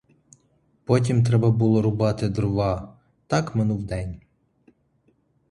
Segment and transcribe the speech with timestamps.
[0.83, 4.21] Потім треба було рубати дрова— так минув день.